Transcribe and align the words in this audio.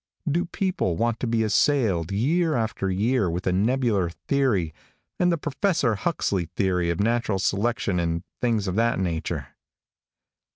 Do 0.27 0.45
people 0.45 0.97
want 0.97 1.19
to 1.19 1.27
be 1.27 1.43
assailed, 1.43 2.11
year 2.11 2.55
after 2.55 2.89
year, 2.89 3.29
with 3.29 3.45
a 3.45 3.51
nebular 3.51 4.09
theory, 4.09 4.73
and 5.19 5.31
the 5.31 5.37
Professor 5.37 5.93
Huxley 5.93 6.45
theory 6.55 6.89
of 6.89 6.99
natural 6.99 7.37
selections 7.37 7.99
and 8.01 8.23
things 8.41 8.67
of 8.67 8.73
that 8.77 8.97
nature? 8.99 9.49